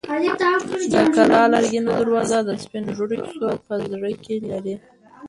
د 0.93 0.95
کلا 1.15 1.41
لرګینه 1.53 1.91
دروازه 1.99 2.37
د 2.43 2.49
سپین 2.63 2.83
ږیرو 2.95 3.05
کیسې 3.25 3.49
په 3.65 3.73
زړه 3.91 4.09
کې 4.23 4.35
لري. 4.49 4.75